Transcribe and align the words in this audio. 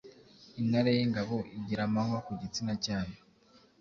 Intare 0.61 0.89
y’ingabo 0.97 1.35
igira 1.57 1.81
amahwa 1.89 2.17
ku 2.25 2.31
gitsina 2.41 2.73
cyayo 2.83 3.17